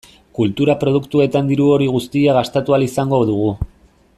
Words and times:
Kultura 0.37 0.75
produktuetan 0.83 1.51
diru 1.51 1.67
hori 1.73 1.91
guztia 1.97 2.35
gastatu 2.39 2.77
ahal 2.79 2.87
izango 2.87 3.21
dugu. 3.33 3.53